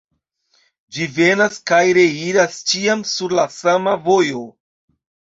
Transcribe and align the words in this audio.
Ĝi 0.95 1.03
venas 1.17 1.59
kaj 1.71 1.81
reiras 1.97 2.57
ĉiam 2.71 3.03
sur 3.11 3.35
la 3.41 3.45
sama 3.57 3.93
vojo. 4.07 4.41